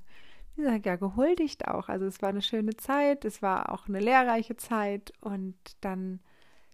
wie 0.56 0.62
gesagt, 0.62 0.86
ja, 0.86 0.96
gehuldigt 0.96 1.68
auch. 1.68 1.90
Also 1.90 2.06
es 2.06 2.22
war 2.22 2.30
eine 2.30 2.40
schöne 2.40 2.76
Zeit, 2.76 3.26
es 3.26 3.42
war 3.42 3.72
auch 3.72 3.88
eine 3.88 4.00
lehrreiche 4.00 4.56
Zeit 4.56 5.12
und 5.20 5.56
dann 5.82 6.20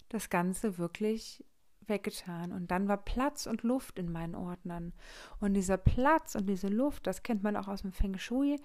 das 0.08 0.30
Ganze 0.30 0.78
wirklich 0.78 1.44
weggetan. 1.86 2.52
Und 2.52 2.70
dann 2.70 2.88
war 2.88 2.98
Platz 2.98 3.46
und 3.46 3.62
Luft 3.62 3.98
in 3.98 4.12
meinen 4.12 4.34
Ordnern. 4.34 4.92
Und 5.40 5.54
dieser 5.54 5.76
Platz 5.76 6.34
und 6.34 6.46
diese 6.46 6.68
Luft, 6.68 7.06
das 7.06 7.22
kennt 7.22 7.42
man 7.42 7.56
auch 7.56 7.68
aus 7.68 7.82
dem 7.82 7.92
Feng 7.92 8.18
Shui, 8.18 8.60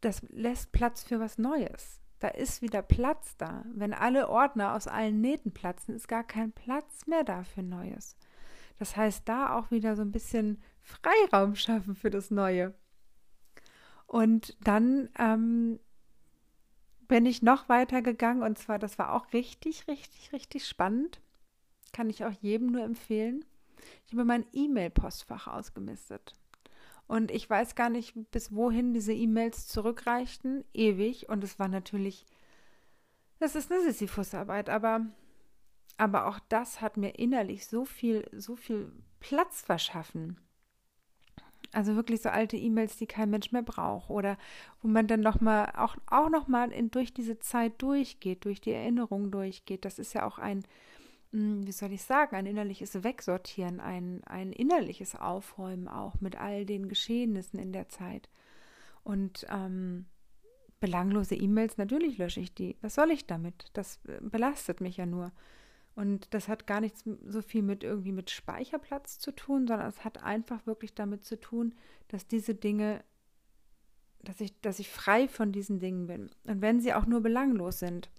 das 0.00 0.22
lässt 0.30 0.72
Platz 0.72 1.02
für 1.02 1.20
was 1.20 1.38
Neues. 1.38 2.00
Da 2.18 2.28
ist 2.28 2.62
wieder 2.62 2.82
Platz 2.82 3.36
da. 3.36 3.64
Wenn 3.72 3.94
alle 3.94 4.28
Ordner 4.28 4.74
aus 4.74 4.88
allen 4.88 5.20
Nähten 5.20 5.52
platzen, 5.52 5.94
ist 5.94 6.08
gar 6.08 6.24
kein 6.24 6.52
Platz 6.52 7.06
mehr 7.06 7.24
da 7.24 7.44
für 7.44 7.62
Neues. 7.62 8.16
Das 8.78 8.96
heißt, 8.96 9.28
da 9.28 9.56
auch 9.56 9.70
wieder 9.70 9.96
so 9.96 10.02
ein 10.02 10.12
bisschen 10.12 10.62
Freiraum 10.80 11.54
schaffen 11.54 11.94
für 11.94 12.10
das 12.10 12.30
Neue. 12.30 12.74
Und 14.06 14.56
dann 14.60 15.10
ähm, 15.18 15.78
bin 17.08 17.26
ich 17.26 17.42
noch 17.42 17.68
weiter 17.68 18.02
gegangen 18.02 18.42
und 18.42 18.58
zwar, 18.58 18.78
das 18.78 18.98
war 18.98 19.12
auch 19.12 19.32
richtig, 19.32 19.86
richtig, 19.88 20.32
richtig 20.32 20.66
spannend. 20.66 21.20
Kann 21.92 22.10
ich 22.10 22.24
auch 22.24 22.32
jedem 22.32 22.68
nur 22.70 22.82
empfehlen. 22.82 23.44
Ich 24.06 24.12
habe 24.12 24.24
mein 24.24 24.46
E-Mail-Postfach 24.52 25.46
ausgemistet. 25.46 26.37
Und 27.08 27.30
ich 27.30 27.48
weiß 27.48 27.74
gar 27.74 27.90
nicht, 27.90 28.14
bis 28.30 28.54
wohin 28.54 28.94
diese 28.94 29.12
E-Mails 29.12 29.66
zurückreichten. 29.66 30.64
Ewig. 30.72 31.28
Und 31.28 31.42
es 31.42 31.58
war 31.58 31.68
natürlich, 31.68 32.26
das 33.40 33.56
ist 33.56 33.72
eine 33.72 33.82
Sisyphusarbeit, 33.82 34.68
aber 34.70 35.06
aber 35.98 36.26
auch 36.26 36.38
das 36.48 36.80
hat 36.80 36.96
mir 36.96 37.18
innerlich 37.18 37.66
so 37.66 37.84
viel, 37.84 38.26
so 38.32 38.54
viel 38.54 38.92
Platz 39.18 39.60
verschaffen. 39.62 40.38
Also 41.72 41.96
wirklich 41.96 42.22
so 42.22 42.30
alte 42.30 42.56
E-Mails, 42.56 42.96
die 42.96 43.06
kein 43.06 43.30
Mensch 43.30 43.52
mehr 43.52 43.62
braucht 43.62 44.08
oder 44.08 44.38
wo 44.80 44.88
man 44.88 45.06
dann 45.06 45.20
noch 45.20 45.40
mal 45.40 45.72
auch 45.76 45.96
auch 46.06 46.30
noch 46.30 46.48
mal 46.48 46.72
in, 46.72 46.90
durch 46.90 47.12
diese 47.12 47.40
Zeit 47.40 47.82
durchgeht, 47.82 48.44
durch 48.44 48.60
die 48.60 48.70
Erinnerung 48.70 49.30
durchgeht. 49.30 49.84
Das 49.84 49.98
ist 49.98 50.14
ja 50.14 50.24
auch 50.24 50.38
ein 50.38 50.64
wie 51.30 51.72
soll 51.72 51.92
ich 51.92 52.02
sagen, 52.02 52.36
ein 52.36 52.46
innerliches 52.46 53.02
Wegsortieren, 53.04 53.80
ein, 53.80 54.22
ein 54.24 54.52
innerliches 54.52 55.14
Aufräumen 55.14 55.88
auch 55.88 56.20
mit 56.20 56.36
all 56.36 56.64
den 56.64 56.88
Geschehnissen 56.88 57.58
in 57.58 57.72
der 57.72 57.88
Zeit. 57.88 58.28
Und 59.04 59.46
ähm, 59.50 60.06
belanglose 60.80 61.34
E-Mails, 61.34 61.76
natürlich 61.76 62.18
lösche 62.18 62.40
ich 62.40 62.54
die. 62.54 62.76
Was 62.80 62.94
soll 62.94 63.10
ich 63.10 63.26
damit? 63.26 63.70
Das 63.74 64.00
äh, 64.06 64.18
belastet 64.20 64.80
mich 64.80 64.96
ja 64.96 65.06
nur. 65.06 65.32
Und 65.94 66.32
das 66.32 66.48
hat 66.48 66.66
gar 66.66 66.80
nichts 66.80 67.04
so 67.26 67.42
viel 67.42 67.62
mit 67.62 67.82
irgendwie 67.82 68.12
mit 68.12 68.30
Speicherplatz 68.30 69.18
zu 69.18 69.32
tun, 69.32 69.66
sondern 69.66 69.88
es 69.88 70.04
hat 70.04 70.22
einfach 70.22 70.64
wirklich 70.64 70.94
damit 70.94 71.24
zu 71.24 71.40
tun, 71.40 71.74
dass 72.06 72.28
diese 72.28 72.54
Dinge, 72.54 73.02
dass 74.22 74.40
ich, 74.40 74.58
dass 74.60 74.78
ich 74.78 74.88
frei 74.88 75.26
von 75.26 75.50
diesen 75.50 75.80
Dingen 75.80 76.06
bin. 76.06 76.30
Und 76.46 76.62
wenn 76.62 76.80
sie 76.80 76.94
auch 76.94 77.06
nur 77.06 77.20
belanglos 77.20 77.80
sind. 77.80 78.10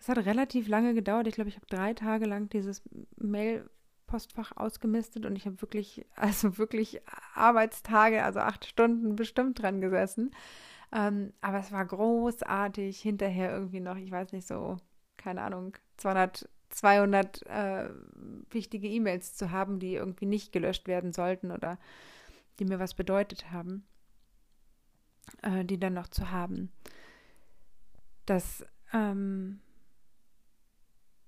Das 0.00 0.08
hat 0.08 0.18
relativ 0.24 0.66
lange 0.66 0.94
gedauert. 0.94 1.28
Ich 1.28 1.34
glaube, 1.34 1.50
ich 1.50 1.56
habe 1.56 1.66
drei 1.66 1.94
Tage 1.94 2.24
lang 2.24 2.48
dieses 2.48 2.82
Mail-Postfach 3.16 4.56
ausgemistet 4.56 5.26
und 5.26 5.36
ich 5.36 5.46
habe 5.46 5.60
wirklich, 5.62 6.04
also 6.16 6.58
wirklich 6.58 7.00
Arbeitstage, 7.34 8.24
also 8.24 8.40
acht 8.40 8.64
Stunden 8.64 9.14
bestimmt 9.14 9.62
dran 9.62 9.80
gesessen. 9.80 10.32
Ähm, 10.92 11.32
aber 11.40 11.60
es 11.60 11.70
war 11.70 11.84
großartig. 11.84 13.00
Hinterher 13.00 13.52
irgendwie 13.52 13.80
noch, 13.80 13.96
ich 13.96 14.10
weiß 14.10 14.32
nicht, 14.32 14.48
so 14.48 14.78
keine 15.20 15.42
Ahnung, 15.42 15.76
200, 15.98 16.48
200 16.70 17.46
äh, 17.46 17.90
wichtige 18.50 18.88
E-Mails 18.88 19.34
zu 19.34 19.50
haben, 19.50 19.78
die 19.78 19.94
irgendwie 19.94 20.26
nicht 20.26 20.52
gelöscht 20.52 20.88
werden 20.88 21.12
sollten 21.12 21.50
oder 21.50 21.78
die 22.58 22.64
mir 22.64 22.78
was 22.78 22.94
bedeutet 22.94 23.50
haben, 23.50 23.84
äh, 25.42 25.64
die 25.64 25.78
dann 25.78 25.94
noch 25.94 26.08
zu 26.08 26.30
haben. 26.30 26.72
Das, 28.24 28.64
ähm, 28.94 29.60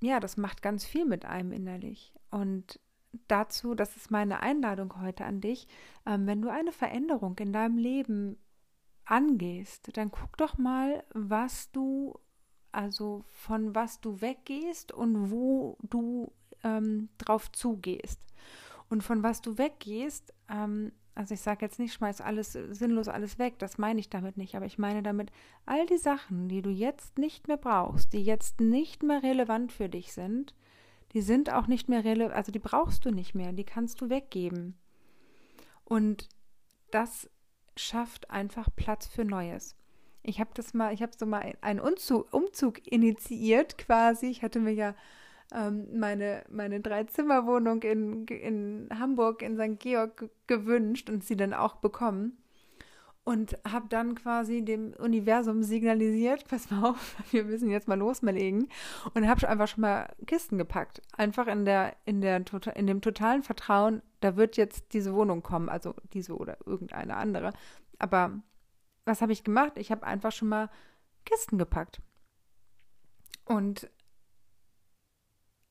ja, 0.02 0.20
das 0.20 0.36
macht 0.36 0.62
ganz 0.62 0.84
viel 0.84 1.04
mit 1.04 1.24
einem 1.24 1.52
innerlich. 1.52 2.12
Und 2.30 2.80
dazu, 3.28 3.74
das 3.74 3.96
ist 3.96 4.10
meine 4.10 4.40
Einladung 4.40 5.00
heute 5.00 5.24
an 5.24 5.40
dich, 5.40 5.66
ähm, 6.06 6.26
wenn 6.26 6.42
du 6.42 6.50
eine 6.50 6.72
Veränderung 6.72 7.38
in 7.38 7.52
deinem 7.52 7.78
Leben 7.78 8.38
angehst, 9.04 9.96
dann 9.96 10.10
guck 10.10 10.36
doch 10.36 10.58
mal, 10.58 11.04
was 11.12 11.70
du 11.72 12.18
also 12.72 13.24
von 13.28 13.74
was 13.74 14.00
du 14.00 14.20
weggehst 14.20 14.92
und 14.92 15.30
wo 15.30 15.76
du 15.82 16.32
ähm, 16.64 17.10
drauf 17.18 17.52
zugehst. 17.52 18.20
Und 18.88 19.02
von 19.02 19.22
was 19.22 19.40
du 19.40 19.58
weggehst, 19.58 20.34
ähm, 20.48 20.92
also 21.14 21.34
ich 21.34 21.40
sage 21.40 21.64
jetzt 21.64 21.78
nicht, 21.78 21.92
schmeiß 21.92 22.20
alles 22.20 22.52
sinnlos 22.52 23.08
alles 23.08 23.38
weg, 23.38 23.58
das 23.58 23.78
meine 23.78 24.00
ich 24.00 24.08
damit 24.08 24.36
nicht, 24.36 24.54
aber 24.54 24.66
ich 24.66 24.78
meine 24.78 25.02
damit 25.02 25.30
all 25.66 25.86
die 25.86 25.98
Sachen, 25.98 26.48
die 26.48 26.62
du 26.62 26.70
jetzt 26.70 27.18
nicht 27.18 27.48
mehr 27.48 27.56
brauchst, 27.58 28.12
die 28.12 28.22
jetzt 28.22 28.60
nicht 28.60 29.02
mehr 29.02 29.22
relevant 29.22 29.72
für 29.72 29.88
dich 29.88 30.12
sind, 30.12 30.54
die 31.12 31.20
sind 31.20 31.52
auch 31.52 31.66
nicht 31.66 31.88
mehr 31.88 32.04
relevant, 32.04 32.34
also 32.34 32.52
die 32.52 32.58
brauchst 32.58 33.04
du 33.04 33.10
nicht 33.10 33.34
mehr, 33.34 33.52
die 33.52 33.64
kannst 33.64 34.00
du 34.00 34.08
weggeben. 34.08 34.78
Und 35.84 36.28
das 36.90 37.28
schafft 37.76 38.30
einfach 38.30 38.68
Platz 38.74 39.06
für 39.06 39.24
Neues. 39.24 39.76
Ich 40.22 40.40
habe 40.40 40.50
das 40.54 40.72
mal, 40.72 40.94
ich 40.94 41.02
habe 41.02 41.12
so 41.16 41.26
mal 41.26 41.52
einen 41.60 41.80
Umzug, 41.80 42.32
Umzug 42.32 42.86
initiiert 42.86 43.76
quasi. 43.76 44.26
Ich 44.26 44.42
hatte 44.42 44.60
mir 44.60 44.72
ja 44.72 44.94
ähm, 45.54 45.98
meine, 45.98 46.44
meine 46.50 46.80
Dreizimmerwohnung 46.80 47.82
in, 47.82 48.26
in 48.26 48.88
Hamburg 48.98 49.42
in 49.42 49.56
St. 49.56 49.78
Georg 49.80 50.30
gewünscht 50.46 51.10
und 51.10 51.24
sie 51.24 51.36
dann 51.36 51.54
auch 51.54 51.76
bekommen. 51.76 52.38
Und 53.24 53.56
habe 53.64 53.86
dann 53.88 54.16
quasi 54.16 54.64
dem 54.64 54.94
Universum 54.94 55.62
signalisiert, 55.62 56.44
pass 56.48 56.70
mal 56.70 56.90
auf, 56.90 57.16
wir 57.30 57.44
müssen 57.44 57.70
jetzt 57.70 57.86
mal 57.86 57.98
loslegen. 57.98 58.68
Und 59.14 59.28
habe 59.28 59.48
einfach 59.48 59.68
schon 59.68 59.82
mal 59.82 60.08
Kisten 60.26 60.58
gepackt. 60.58 61.02
Einfach 61.16 61.46
in, 61.46 61.64
der, 61.64 61.94
in, 62.04 62.20
der, 62.20 62.44
tota-, 62.44 62.72
in 62.72 62.86
dem 62.86 63.00
totalen 63.00 63.44
Vertrauen, 63.44 64.02
da 64.20 64.36
wird 64.36 64.56
jetzt 64.56 64.92
diese 64.92 65.14
Wohnung 65.14 65.42
kommen, 65.42 65.68
also 65.68 65.94
diese 66.12 66.34
oder 66.36 66.58
irgendeine 66.66 67.16
andere. 67.16 67.52
Aber 67.98 68.42
was 69.04 69.22
habe 69.22 69.32
ich 69.32 69.44
gemacht? 69.44 69.74
Ich 69.76 69.92
habe 69.92 70.04
einfach 70.06 70.32
schon 70.32 70.48
mal 70.48 70.68
Kisten 71.24 71.58
gepackt. 71.58 72.00
Und 73.44 73.88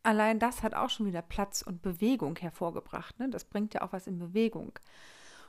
allein 0.03 0.39
das 0.39 0.63
hat 0.63 0.74
auch 0.74 0.89
schon 0.89 1.05
wieder 1.05 1.22
Platz 1.22 1.62
und 1.62 1.81
Bewegung 1.81 2.38
hervorgebracht. 2.38 3.20
Ne? 3.20 3.29
Das 3.29 3.46
bringt 3.46 3.74
ja 3.74 3.81
auch 3.81 3.93
was 3.93 4.08
in 4.08 4.20
Bewegung. 4.20 4.74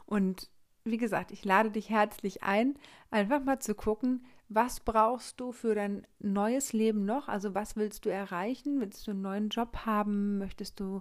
Und 0.06 0.48
wie 0.84 0.96
gesagt, 0.96 1.30
ich 1.30 1.44
lade 1.44 1.70
dich 1.70 1.90
herzlich 1.90 2.42
ein, 2.42 2.74
einfach 3.10 3.42
mal 3.42 3.60
zu 3.60 3.74
gucken, 3.74 4.24
was 4.48 4.80
brauchst 4.80 5.40
du 5.40 5.52
für 5.52 5.74
dein 5.74 6.06
neues 6.18 6.72
Leben 6.72 7.04
noch? 7.04 7.28
Also 7.28 7.54
was 7.54 7.76
willst 7.76 8.04
du 8.04 8.10
erreichen? 8.10 8.80
Willst 8.80 9.06
du 9.06 9.12
einen 9.12 9.22
neuen 9.22 9.48
Job 9.48 9.86
haben? 9.86 10.38
Möchtest 10.38 10.80
du 10.80 11.00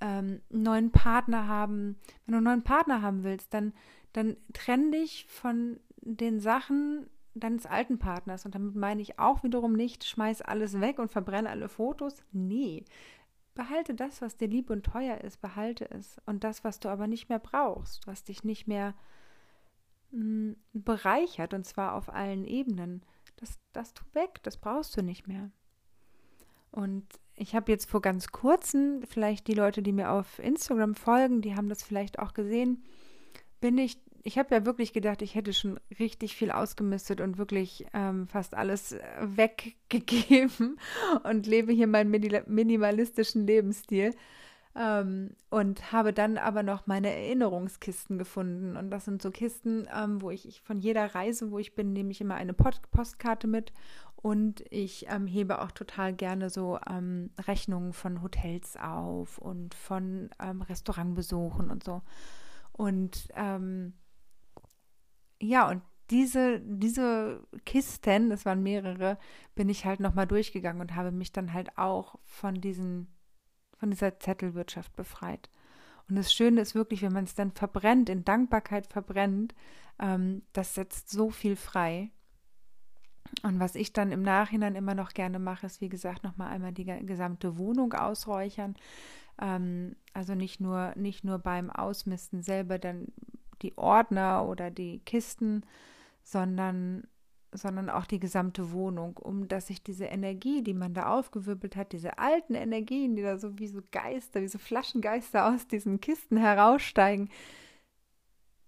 ähm, 0.00 0.42
einen 0.52 0.62
neuen 0.62 0.90
Partner 0.90 1.46
haben? 1.46 1.96
Wenn 2.26 2.32
du 2.32 2.38
einen 2.38 2.44
neuen 2.44 2.64
Partner 2.64 3.00
haben 3.00 3.22
willst, 3.22 3.54
dann, 3.54 3.72
dann 4.12 4.36
trenn 4.52 4.92
dich 4.92 5.26
von 5.28 5.78
den 6.00 6.40
Sachen 6.40 7.06
deines 7.34 7.66
alten 7.66 7.98
Partners. 7.98 8.44
Und 8.44 8.54
damit 8.54 8.74
meine 8.74 9.02
ich 9.02 9.18
auch 9.18 9.42
wiederum 9.42 9.72
nicht, 9.72 10.04
schmeiß 10.04 10.42
alles 10.42 10.80
weg 10.80 10.98
und 10.98 11.10
verbrenne 11.10 11.50
alle 11.50 11.68
Fotos. 11.68 12.22
Nee. 12.32 12.84
Behalte 13.54 13.94
das, 13.94 14.22
was 14.22 14.36
dir 14.36 14.48
lieb 14.48 14.70
und 14.70 14.84
teuer 14.84 15.18
ist, 15.18 15.40
behalte 15.40 15.90
es. 15.90 16.20
Und 16.26 16.44
das, 16.44 16.64
was 16.64 16.80
du 16.80 16.88
aber 16.88 17.06
nicht 17.06 17.28
mehr 17.28 17.38
brauchst, 17.38 18.06
was 18.06 18.24
dich 18.24 18.44
nicht 18.44 18.66
mehr 18.66 18.94
mh, 20.10 20.20
hm, 20.20 20.56
bereichert, 20.72 21.52
und 21.54 21.64
zwar 21.64 21.94
auf 21.94 22.12
allen 22.12 22.44
Ebenen, 22.44 23.02
das, 23.36 23.58
das 23.72 23.92
tu 23.92 24.04
weg, 24.12 24.42
das 24.42 24.56
brauchst 24.56 24.96
du 24.96 25.02
nicht 25.02 25.26
mehr. 25.26 25.50
Und 26.70 27.04
ich 27.34 27.54
habe 27.54 27.70
jetzt 27.70 27.90
vor 27.90 28.00
ganz 28.00 28.28
kurzem, 28.28 29.02
vielleicht 29.06 29.46
die 29.46 29.54
Leute, 29.54 29.82
die 29.82 29.92
mir 29.92 30.10
auf 30.10 30.38
Instagram 30.38 30.94
folgen, 30.94 31.42
die 31.42 31.54
haben 31.54 31.68
das 31.68 31.82
vielleicht 31.82 32.18
auch 32.18 32.32
gesehen, 32.32 32.82
bin 33.60 33.78
ich, 33.78 33.98
ich 34.22 34.38
habe 34.38 34.54
ja 34.54 34.64
wirklich 34.64 34.92
gedacht, 34.92 35.22
ich 35.22 35.34
hätte 35.34 35.52
schon 35.52 35.78
richtig 35.98 36.36
viel 36.36 36.50
ausgemistet 36.50 37.20
und 37.20 37.38
wirklich 37.38 37.86
ähm, 37.92 38.28
fast 38.28 38.54
alles 38.54 38.96
weggegeben 39.20 40.78
und 41.24 41.46
lebe 41.46 41.72
hier 41.72 41.86
meinen 41.86 42.10
minimalistischen 42.10 43.46
Lebensstil. 43.46 44.14
Ähm, 44.74 45.36
und 45.50 45.92
habe 45.92 46.14
dann 46.14 46.38
aber 46.38 46.62
noch 46.62 46.86
meine 46.86 47.10
Erinnerungskisten 47.10 48.16
gefunden. 48.16 48.76
Und 48.78 48.90
das 48.90 49.04
sind 49.04 49.20
so 49.20 49.30
Kisten, 49.30 49.86
ähm, 49.94 50.22
wo 50.22 50.30
ich, 50.30 50.48
ich, 50.48 50.62
von 50.62 50.78
jeder 50.78 51.14
Reise, 51.14 51.50
wo 51.50 51.58
ich 51.58 51.74
bin, 51.74 51.92
nehme 51.92 52.10
ich 52.10 52.22
immer 52.22 52.36
eine 52.36 52.54
Post 52.54 52.90
Postkarte 52.90 53.46
mit. 53.46 53.74
Und 54.16 54.64
ich 54.70 55.06
ähm, 55.10 55.26
hebe 55.26 55.60
auch 55.60 55.72
total 55.72 56.14
gerne 56.14 56.48
so 56.48 56.78
ähm, 56.88 57.30
Rechnungen 57.46 57.92
von 57.92 58.22
Hotels 58.22 58.78
auf 58.78 59.36
und 59.36 59.74
von 59.74 60.30
ähm, 60.40 60.62
Restaurantbesuchen 60.62 61.70
und 61.70 61.84
so. 61.84 62.00
Und 62.72 63.28
ähm, 63.36 63.92
ja, 65.42 65.68
und 65.68 65.82
diese, 66.10 66.60
diese 66.60 67.42
Kisten, 67.64 68.30
das 68.30 68.44
waren 68.44 68.62
mehrere, 68.62 69.18
bin 69.54 69.68
ich 69.68 69.84
halt 69.84 70.00
nochmal 70.00 70.26
durchgegangen 70.26 70.80
und 70.80 70.94
habe 70.94 71.10
mich 71.10 71.32
dann 71.32 71.52
halt 71.52 71.76
auch 71.78 72.18
von 72.24 72.60
diesen 72.60 73.08
von 73.82 73.90
dieser 73.90 74.20
Zettelwirtschaft 74.20 74.94
befreit. 74.94 75.50
Und 76.08 76.14
das 76.14 76.32
Schöne 76.32 76.60
ist 76.60 76.76
wirklich, 76.76 77.02
wenn 77.02 77.12
man 77.12 77.24
es 77.24 77.34
dann 77.34 77.50
verbrennt, 77.50 78.08
in 78.08 78.24
Dankbarkeit 78.24 78.86
verbrennt, 78.86 79.56
ähm, 79.98 80.42
das 80.52 80.76
setzt 80.76 81.10
so 81.10 81.30
viel 81.30 81.56
frei. 81.56 82.12
Und 83.42 83.58
was 83.58 83.74
ich 83.74 83.92
dann 83.92 84.12
im 84.12 84.22
Nachhinein 84.22 84.76
immer 84.76 84.94
noch 84.94 85.14
gerne 85.14 85.40
mache, 85.40 85.66
ist, 85.66 85.80
wie 85.80 85.88
gesagt, 85.88 86.22
nochmal 86.22 86.52
einmal 86.52 86.70
die 86.70 86.84
gesamte 86.84 87.58
Wohnung 87.58 87.92
ausräuchern. 87.92 88.76
Ähm, 89.40 89.96
also 90.12 90.36
nicht 90.36 90.60
nur, 90.60 90.92
nicht 90.94 91.24
nur 91.24 91.40
beim 91.40 91.68
Ausmisten 91.68 92.42
selber 92.42 92.78
dann 92.78 93.08
die 93.62 93.76
Ordner 93.78 94.46
oder 94.48 94.70
die 94.70 95.00
Kisten, 95.00 95.64
sondern 96.22 97.04
sondern 97.54 97.90
auch 97.90 98.06
die 98.06 98.18
gesamte 98.18 98.72
Wohnung, 98.72 99.18
um 99.18 99.46
dass 99.46 99.66
sich 99.66 99.82
diese 99.82 100.06
Energie, 100.06 100.62
die 100.62 100.72
man 100.72 100.94
da 100.94 101.14
aufgewirbelt 101.14 101.76
hat, 101.76 101.92
diese 101.92 102.18
alten 102.18 102.54
Energien, 102.54 103.14
die 103.14 103.22
da 103.22 103.36
so 103.36 103.58
wie 103.58 103.66
so 103.66 103.80
Geister, 103.92 104.40
wie 104.40 104.48
so 104.48 104.58
Flaschengeister 104.58 105.46
aus 105.46 105.66
diesen 105.66 106.00
Kisten 106.00 106.38
heraussteigen, 106.38 107.28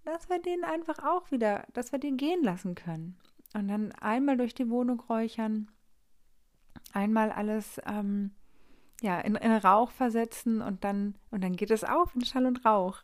dass 0.05 0.29
wir 0.29 0.39
den 0.39 0.65
einfach 0.65 0.99
auch 0.99 1.31
wieder, 1.31 1.67
dass 1.73 1.93
wir 1.93 1.99
den 1.99 2.19
gehen 2.19 2.43
lassen 2.43 2.75
können. 2.75 3.17
Und 3.55 3.69
dann 3.69 3.93
einmal 3.93 4.37
durch 4.37 4.55
die 4.55 4.69
Wohnung 4.69 5.01
räuchern, 5.01 5.71
einmal 6.93 7.31
alles 7.31 7.81
ähm, 7.87 8.33
ja, 9.01 9.21
in, 9.21 9.37
in 9.37 9.53
Rauch 9.53 9.91
versetzen 9.91 10.61
und 10.61 10.85
dann, 10.85 11.15
und 11.31 11.43
dann 11.43 11.57
geht 11.57 11.71
es 11.71 11.85
auf 11.85 12.15
in 12.15 12.25
Schall 12.25 12.47
und 12.47 12.65
Rauch. 12.65 13.01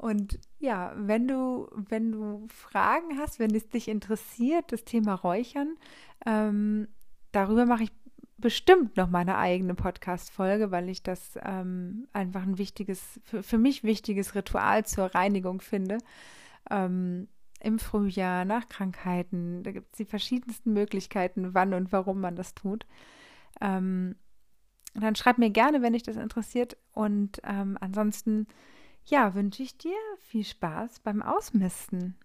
Und 0.00 0.38
ja, 0.58 0.94
wenn 0.96 1.28
du, 1.28 1.68
wenn 1.74 2.10
du 2.10 2.46
Fragen 2.48 3.18
hast, 3.18 3.38
wenn 3.38 3.54
es 3.54 3.68
dich 3.68 3.86
interessiert, 3.86 4.72
das 4.72 4.84
Thema 4.84 5.12
Räuchern, 5.12 5.76
ähm, 6.24 6.88
darüber 7.32 7.66
mache 7.66 7.82
ich 7.82 7.92
bestimmt 8.38 8.96
noch 8.96 9.10
meine 9.10 9.36
eigene 9.36 9.74
Podcast-Folge, 9.74 10.70
weil 10.70 10.88
ich 10.88 11.02
das 11.02 11.38
ähm, 11.44 12.08
einfach 12.14 12.40
ein 12.40 12.56
wichtiges, 12.56 13.20
für, 13.24 13.42
für, 13.42 13.58
mich 13.58 13.84
wichtiges 13.84 14.34
Ritual 14.34 14.86
zur 14.86 15.14
Reinigung 15.14 15.60
finde. 15.60 15.98
Ähm, 16.70 17.28
Im 17.60 17.78
Frühjahr, 17.78 18.46
nach 18.46 18.70
Krankheiten, 18.70 19.62
da 19.64 19.70
gibt 19.70 19.92
es 19.92 19.98
die 19.98 20.06
verschiedensten 20.06 20.72
Möglichkeiten, 20.72 21.52
wann 21.52 21.74
und 21.74 21.92
warum 21.92 22.22
man 22.22 22.36
das 22.36 22.54
tut. 22.54 22.86
Ähm, 23.60 24.16
dann 24.94 25.14
schreib 25.14 25.36
mir 25.36 25.50
gerne, 25.50 25.82
wenn 25.82 25.92
dich 25.92 26.04
das 26.04 26.16
interessiert. 26.16 26.78
Und 26.94 27.42
ähm, 27.44 27.76
ansonsten 27.82 28.46
ja, 29.10 29.34
wünsche 29.34 29.62
ich 29.62 29.76
dir 29.76 29.96
viel 30.20 30.44
Spaß 30.44 31.00
beim 31.00 31.20
Ausmisten. 31.22 32.16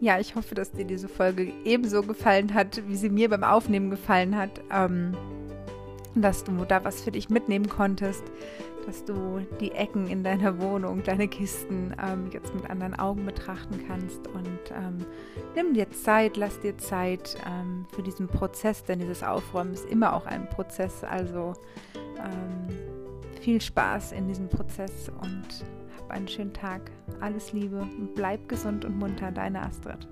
Ja, 0.00 0.20
ich 0.20 0.36
hoffe, 0.36 0.54
dass 0.54 0.70
dir 0.70 0.84
diese 0.84 1.08
Folge 1.08 1.52
ebenso 1.64 2.02
gefallen 2.02 2.54
hat, 2.54 2.86
wie 2.86 2.96
sie 2.96 3.10
mir 3.10 3.28
beim 3.28 3.42
Aufnehmen 3.42 3.90
gefallen 3.90 4.36
hat. 4.36 4.60
Ähm, 4.70 5.16
dass 6.14 6.44
du 6.44 6.64
da 6.64 6.84
was 6.84 7.02
für 7.02 7.12
dich 7.12 7.28
mitnehmen 7.28 7.68
konntest 7.68 8.24
dass 8.88 9.04
du 9.04 9.40
die 9.60 9.72
Ecken 9.72 10.08
in 10.08 10.24
deiner 10.24 10.58
Wohnung, 10.62 11.02
deine 11.02 11.28
Kisten 11.28 11.94
ähm, 12.02 12.30
jetzt 12.32 12.54
mit 12.54 12.70
anderen 12.70 12.98
Augen 12.98 13.26
betrachten 13.26 13.84
kannst. 13.86 14.26
Und 14.28 14.60
ähm, 14.74 15.04
nimm 15.54 15.74
dir 15.74 15.90
Zeit, 15.90 16.38
lass 16.38 16.58
dir 16.60 16.78
Zeit 16.78 17.36
ähm, 17.46 17.84
für 17.94 18.02
diesen 18.02 18.28
Prozess, 18.28 18.82
denn 18.84 18.98
dieses 18.98 19.22
Aufräumen 19.22 19.74
ist 19.74 19.84
immer 19.84 20.14
auch 20.14 20.24
ein 20.24 20.48
Prozess. 20.48 21.04
Also 21.04 21.52
ähm, 22.16 22.74
viel 23.42 23.60
Spaß 23.60 24.12
in 24.12 24.26
diesem 24.26 24.48
Prozess 24.48 25.10
und 25.20 25.66
hab 25.98 26.10
einen 26.10 26.26
schönen 26.26 26.54
Tag. 26.54 26.90
Alles 27.20 27.52
Liebe 27.52 27.80
und 27.80 28.14
bleib 28.14 28.48
gesund 28.48 28.86
und 28.86 28.98
munter, 28.98 29.30
deine 29.30 29.60
Astrid. 29.60 30.08